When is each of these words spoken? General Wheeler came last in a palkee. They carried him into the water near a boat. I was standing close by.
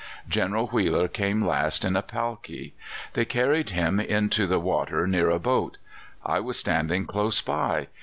General 0.27 0.65
Wheeler 0.69 1.07
came 1.07 1.45
last 1.45 1.85
in 1.85 1.95
a 1.95 2.01
palkee. 2.01 2.73
They 3.13 3.23
carried 3.23 3.69
him 3.69 3.99
into 3.99 4.47
the 4.47 4.57
water 4.59 5.05
near 5.05 5.29
a 5.29 5.37
boat. 5.37 5.77
I 6.25 6.39
was 6.39 6.57
standing 6.57 7.05
close 7.05 7.39
by. 7.39 7.85